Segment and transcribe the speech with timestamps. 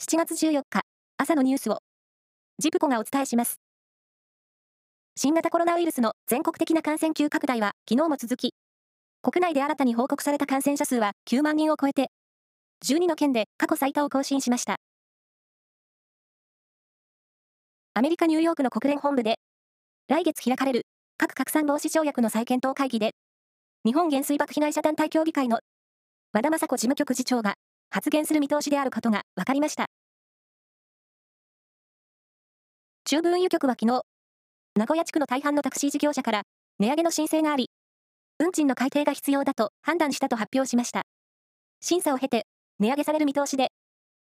[0.00, 0.82] 7月14日、
[1.16, 1.80] 朝のニュースを、
[2.60, 3.58] ジプコがお伝えします。
[5.16, 8.54] 新型コロナウイルスの全国的な感染急拡大は昨日も続き、
[9.22, 12.12] 国内で新たに報告された感染者数は9万人を超えて、
[12.86, 14.76] 12の県で過去最多を更新しました。
[17.94, 19.34] アメリカ・ニューヨークの国連本部で、
[20.06, 20.82] 来月開かれる
[21.18, 23.16] 核拡散防止条約の再検討会議で、
[23.84, 25.58] 日本原水爆被害者団体協議会の
[26.32, 27.56] 和田雅子事務局次長が
[27.90, 29.86] 発言する見通しであることが分かりました。
[33.04, 34.02] 中部運輸局は昨日、
[34.76, 36.42] 名古屋地区の大半のタクシー事業者から
[36.78, 37.70] 値上げの申請があり、
[38.38, 41.02] 運賃の改定が必要だと判断したと発表しました。
[41.80, 42.46] 審査を経て
[42.78, 43.72] 値上げされる見通しで、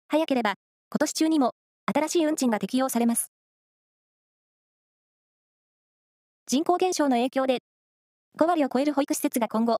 [0.09, 0.55] 早ければ
[0.91, 1.53] 今年中にも
[1.87, 3.31] 新しい運賃が適用されます。
[6.47, 7.59] 人口減少の影響で、
[8.39, 9.79] 5割を超える保育施設が今後、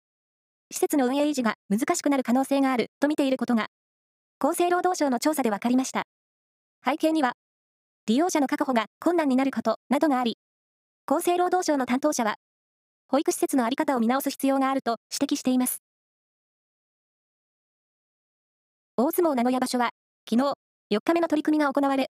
[0.73, 3.69] 施設の運営維持が難しくなる可能性があると見ていることが、
[4.39, 6.05] 厚生労働省の調査で分かりました。
[6.85, 7.35] 背景には、
[8.07, 10.39] 利用者の確保が困難になることなどがあり、
[11.07, 12.37] 厚生労働省の担当者は、
[13.09, 15.83] 保育施設の在り方を見直す必要があると指摘しています。
[18.97, 19.91] 大相撲名古屋場所は、
[20.29, 20.55] 昨日、
[20.95, 22.09] 4日目の取り組みが行われ、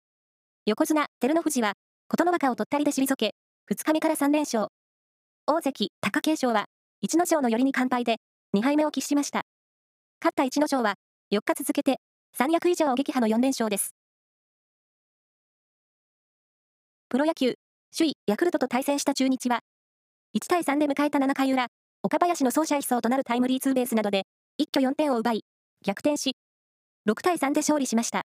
[0.67, 1.73] 横綱、照ノ富士は、
[2.09, 3.35] 琴ノ若をとったりで退け、
[3.73, 4.69] 2日目から3連勝。
[5.47, 6.67] 大関、貴景勝は、
[7.01, 8.19] 逸ノ城の寄りに完敗で、
[8.55, 9.47] 2敗目を喫しました。
[10.21, 10.97] 勝った逸ノ城は、
[11.33, 12.01] 4日続けて、
[12.39, 13.95] 3役以上を撃破の4連勝です。
[17.09, 17.55] プロ野球、
[17.97, 19.61] 首位ヤクルトと対戦した中日は、
[20.37, 21.69] 1対3で迎えた7回裏、
[22.03, 24.25] 岡林の走者一掃となるタイムリーツーベースなどで、
[24.59, 25.45] 一挙4点を奪い、
[25.83, 26.37] 逆転し、
[27.09, 28.23] 6対3で勝利しました。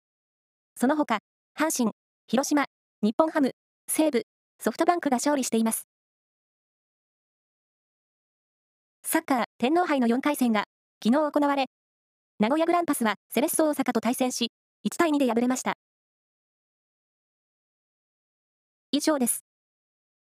[0.76, 1.20] その他、
[1.58, 1.92] 阪神、
[2.28, 2.66] 広島、
[3.02, 3.54] 日本ハム、
[3.88, 4.24] 西武、
[4.60, 5.88] ソフトバンクが勝利しています。
[9.10, 10.66] サッカー天皇杯の4回戦が
[11.02, 11.68] 昨日行われ、
[12.40, 14.52] 名古屋グランパスはセレッソ大阪と対戦し、
[14.86, 15.76] 1対2で敗れました。
[18.92, 19.47] 以上です。